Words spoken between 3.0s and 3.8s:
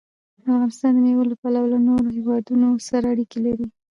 اړیکې لري.